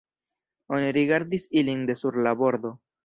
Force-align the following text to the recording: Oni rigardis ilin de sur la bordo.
Oni 0.77 0.87
rigardis 0.97 1.45
ilin 1.61 1.85
de 1.91 1.97
sur 2.01 2.19
la 2.29 2.37
bordo. 2.41 2.73